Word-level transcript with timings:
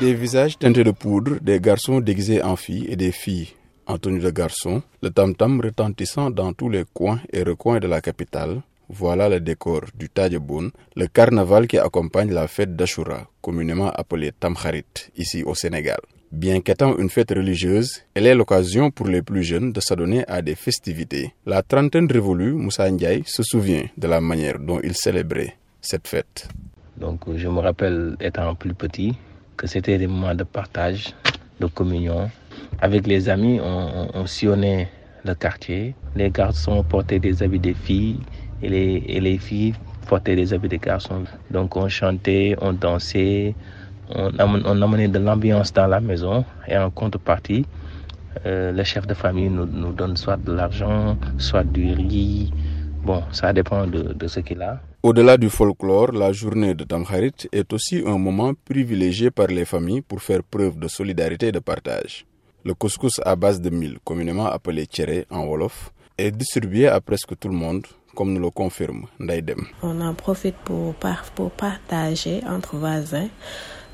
Des 0.00 0.12
visages 0.12 0.58
teintés 0.58 0.84
de 0.84 0.90
poudre, 0.90 1.38
des 1.40 1.58
garçons 1.58 2.00
déguisés 2.00 2.42
en 2.42 2.54
filles 2.56 2.86
et 2.90 2.96
des 2.96 3.12
filles 3.12 3.48
en 3.86 3.96
tenue 3.96 4.18
de 4.20 4.30
garçon, 4.30 4.82
le 5.02 5.08
tam-tam 5.10 5.60
retentissant 5.60 6.30
dans 6.30 6.52
tous 6.52 6.68
les 6.68 6.84
coins 6.92 7.20
et 7.32 7.42
recoins 7.42 7.78
de 7.78 7.86
la 7.86 8.02
capitale, 8.02 8.60
voilà 8.90 9.28
le 9.30 9.40
décor 9.40 9.82
du 9.94 10.10
Tadjeboun, 10.10 10.70
le 10.96 11.06
carnaval 11.06 11.66
qui 11.66 11.78
accompagne 11.78 12.30
la 12.32 12.46
fête 12.46 12.76
d'Ashura, 12.76 13.26
communément 13.40 13.90
appelée 13.90 14.32
Tamkharit, 14.38 14.84
ici 15.16 15.42
au 15.44 15.54
Sénégal. 15.54 15.98
Bien 16.30 16.60
qu'étant 16.60 16.98
une 16.98 17.08
fête 17.08 17.30
religieuse, 17.30 18.02
elle 18.14 18.26
est 18.26 18.34
l'occasion 18.34 18.90
pour 18.90 19.06
les 19.08 19.22
plus 19.22 19.44
jeunes 19.44 19.72
de 19.72 19.80
s'adonner 19.80 20.24
à 20.28 20.42
des 20.42 20.56
festivités. 20.56 21.32
La 21.46 21.62
trentaine 21.62 22.10
révolue, 22.10 22.52
Moussa 22.52 22.90
Ndiaye 22.90 23.22
se 23.24 23.42
souvient 23.42 23.84
de 23.96 24.06
la 24.08 24.20
manière 24.20 24.58
dont 24.58 24.80
il 24.82 24.94
célébrait 24.94 25.56
cette 25.80 26.06
fête. 26.06 26.48
Donc 26.98 27.20
je 27.34 27.48
me 27.48 27.60
rappelle 27.60 28.16
étant 28.20 28.54
plus 28.54 28.74
petit 28.74 29.16
que 29.56 29.66
c'était 29.66 29.98
des 29.98 30.06
moments 30.06 30.34
de 30.34 30.44
partage, 30.44 31.14
de 31.60 31.66
communion. 31.66 32.30
Avec 32.80 33.06
les 33.06 33.28
amis, 33.28 33.60
on, 33.62 34.08
on 34.14 34.26
sillonnait 34.26 34.88
le 35.26 35.34
quartier. 35.34 35.94
Les 36.14 36.30
garçons 36.30 36.82
portaient 36.84 37.18
des 37.18 37.42
habits 37.42 37.58
des 37.58 37.74
filles 37.74 38.20
et 38.62 38.68
les, 39.20 39.38
filles 39.38 39.74
portaient 40.08 40.36
des 40.36 40.52
habits 40.54 40.68
des 40.68 40.78
garçons. 40.78 41.24
Donc 41.50 41.76
on 41.76 41.88
chantait, 41.88 42.56
on 42.60 42.72
dansait, 42.72 43.54
on, 44.10 44.38
amenait 44.38 45.08
de 45.08 45.18
l'ambiance 45.18 45.72
dans 45.72 45.86
la 45.86 46.00
maison 46.00 46.44
et 46.68 46.76
en 46.78 46.90
contrepartie, 46.90 47.66
euh, 48.44 48.72
le 48.72 48.84
chef 48.84 49.06
de 49.06 49.14
famille 49.14 49.48
nous, 49.50 49.92
donne 49.92 50.16
soit 50.16 50.36
de 50.36 50.52
l'argent, 50.52 51.16
soit 51.38 51.64
du 51.64 51.92
riz. 51.92 52.52
Bon, 53.04 53.22
ça 53.32 53.52
dépend 53.52 53.86
de 53.86 54.26
ce 54.26 54.40
qu'il 54.40 54.62
a. 54.62 54.80
Au-delà 55.08 55.36
du 55.36 55.48
folklore, 55.50 56.10
la 56.10 56.32
journée 56.32 56.74
de 56.74 56.82
Tamkharit 56.82 57.46
est 57.52 57.72
aussi 57.72 58.02
un 58.04 58.18
moment 58.18 58.54
privilégié 58.64 59.30
par 59.30 59.46
les 59.46 59.64
familles 59.64 60.00
pour 60.00 60.20
faire 60.20 60.42
preuve 60.42 60.80
de 60.80 60.88
solidarité 60.88 61.46
et 61.46 61.52
de 61.52 61.60
partage. 61.60 62.26
Le 62.64 62.74
couscous 62.74 63.20
à 63.24 63.36
base 63.36 63.60
de 63.60 63.70
mil, 63.70 64.00
communément 64.02 64.46
appelé 64.46 64.84
tchéré 64.86 65.24
en 65.30 65.44
Wolof, 65.46 65.92
est 66.18 66.32
distribué 66.32 66.88
à 66.88 67.00
presque 67.00 67.38
tout 67.38 67.46
le 67.48 67.54
monde, 67.54 67.86
comme 68.16 68.32
nous 68.32 68.40
le 68.40 68.50
confirme 68.50 69.06
Ndaïdem. 69.20 69.64
On 69.80 70.00
en 70.00 70.12
profite 70.12 70.56
pour 70.64 70.92
partager 71.50 72.42
entre 72.44 72.74
voisins, 72.74 73.28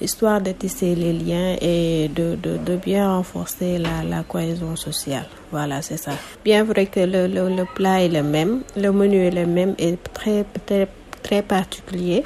histoire 0.00 0.40
de 0.40 0.52
tisser 0.52 0.94
les 0.94 1.12
liens 1.12 1.56
et 1.60 2.08
de, 2.08 2.36
de, 2.36 2.56
de 2.58 2.76
bien 2.76 3.08
renforcer 3.16 3.78
la, 3.78 4.02
la, 4.02 4.22
cohésion 4.22 4.76
sociale. 4.76 5.26
Voilà, 5.50 5.82
c'est 5.82 5.96
ça. 5.96 6.12
Bien 6.44 6.64
vrai 6.64 6.86
que 6.86 7.00
le, 7.00 7.26
le, 7.26 7.64
plat 7.74 8.02
est 8.02 8.08
le 8.08 8.22
même, 8.22 8.62
le 8.76 8.90
menu 8.92 9.18
est 9.18 9.30
le 9.30 9.46
même 9.46 9.74
et 9.78 9.96
très, 10.12 10.44
très, 10.66 10.88
très 11.22 11.42
particulier. 11.42 12.22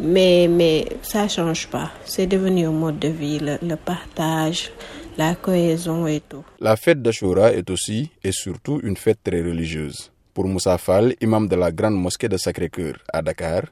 Mais, 0.00 0.48
mais 0.48 0.86
ça 1.02 1.28
change 1.28 1.68
pas. 1.68 1.90
C'est 2.04 2.26
devenu 2.26 2.66
un 2.66 2.70
mode 2.72 2.98
de 2.98 3.08
vie, 3.08 3.38
le, 3.38 3.58
le 3.62 3.76
partage, 3.76 4.70
la 5.18 5.34
cohésion 5.34 6.06
et 6.06 6.20
tout. 6.20 6.44
La 6.60 6.76
fête 6.76 7.02
d'Ashura 7.02 7.52
est 7.52 7.68
aussi 7.70 8.10
et 8.24 8.32
surtout 8.32 8.80
une 8.82 8.96
fête 8.96 9.18
très 9.22 9.42
religieuse. 9.42 10.10
Pour 10.34 10.46
Moussa 10.46 10.78
Fall, 10.78 11.14
imam 11.20 11.46
de 11.46 11.56
la 11.56 11.70
grande 11.70 11.94
mosquée 11.94 12.28
de 12.28 12.38
Sacré-Cœur 12.38 12.94
à 13.12 13.20
Dakar, 13.20 13.64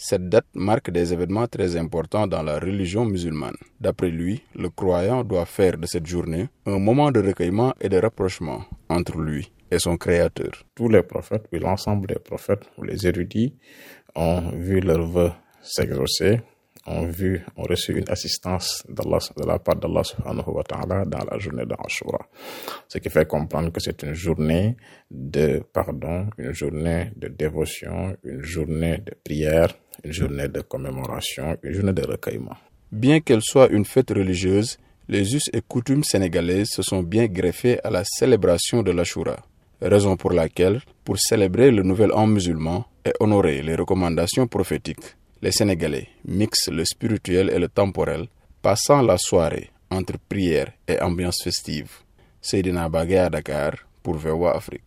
cette 0.00 0.28
date 0.28 0.46
marque 0.54 0.92
des 0.92 1.12
événements 1.12 1.48
très 1.48 1.76
importants 1.76 2.28
dans 2.28 2.42
la 2.44 2.60
religion 2.60 3.04
musulmane. 3.04 3.56
D'après 3.80 4.10
lui, 4.10 4.42
le 4.54 4.70
croyant 4.70 5.24
doit 5.24 5.44
faire 5.44 5.76
de 5.76 5.86
cette 5.86 6.06
journée 6.06 6.48
un 6.66 6.78
moment 6.78 7.10
de 7.10 7.20
recueillement 7.20 7.74
et 7.80 7.88
de 7.88 7.98
rapprochement 7.98 8.62
entre 8.88 9.18
lui 9.18 9.50
et 9.72 9.80
son 9.80 9.96
créateur. 9.96 10.52
Tous 10.76 10.88
les 10.88 11.02
prophètes, 11.02 11.46
ou 11.52 11.56
l'ensemble 11.58 12.06
des 12.06 12.20
prophètes, 12.20 12.70
ou 12.78 12.84
les 12.84 13.08
érudits, 13.08 13.56
ont 14.14 14.52
vu 14.52 14.78
leurs 14.80 15.04
vœux 15.04 15.32
s'exaucer 15.60 16.42
ont 16.88 17.06
vu, 17.06 17.44
ont 17.56 17.64
reçu 17.64 17.98
une 17.98 18.08
assistance 18.08 18.84
de 18.88 19.46
la 19.46 19.58
part 19.58 19.76
d'Allah 19.76 20.02
subhanahu 20.04 20.62
ta'ala 20.66 21.04
dans 21.04 21.24
la 21.30 21.38
journée 21.38 21.66
d'Ashura. 21.66 22.18
Ce 22.88 22.98
qui 22.98 23.10
fait 23.10 23.26
comprendre 23.26 23.70
que 23.70 23.80
c'est 23.80 24.02
une 24.02 24.14
journée 24.14 24.76
de 25.10 25.62
pardon, 25.72 26.28
une 26.38 26.52
journée 26.52 27.10
de 27.16 27.28
dévotion, 27.28 28.16
une 28.24 28.42
journée 28.42 28.98
de 28.98 29.12
prière, 29.22 29.74
une 30.04 30.12
journée 30.12 30.48
de 30.48 30.60
commémoration, 30.60 31.56
une 31.62 31.72
journée 31.72 31.92
de 31.92 32.06
recueillement. 32.06 32.56
Bien 32.90 33.20
qu'elle 33.20 33.42
soit 33.42 33.68
une 33.70 33.84
fête 33.84 34.10
religieuse, 34.10 34.78
les 35.08 35.34
us 35.34 35.48
et 35.52 35.60
coutumes 35.66 36.04
sénégalaises 36.04 36.68
se 36.70 36.82
sont 36.82 37.02
bien 37.02 37.26
greffés 37.26 37.78
à 37.84 37.90
la 37.90 38.02
célébration 38.04 38.82
de 38.82 38.90
l'Ashura, 38.92 39.36
raison 39.80 40.16
pour 40.16 40.32
laquelle, 40.32 40.80
pour 41.04 41.18
célébrer 41.18 41.70
le 41.70 41.82
nouvel 41.82 42.12
an 42.12 42.26
musulman 42.26 42.84
et 43.04 43.12
honorer 43.20 43.62
les 43.62 43.74
recommandations 43.74 44.46
prophétiques, 44.46 45.16
les 45.40 45.52
Sénégalais 45.52 46.08
mixent 46.24 46.68
le 46.70 46.84
spirituel 46.84 47.50
et 47.50 47.58
le 47.58 47.68
temporel, 47.68 48.26
passant 48.60 49.02
la 49.02 49.16
soirée 49.18 49.70
entre 49.90 50.18
prière 50.28 50.72
et 50.86 51.00
ambiance 51.00 51.42
festive. 51.42 51.90
Seydina 52.40 52.88
Bagay 52.88 53.18
à 53.18 53.30
Dakar 53.30 53.72
pour 54.02 54.16
VOA 54.16 54.56
Afrique. 54.56 54.82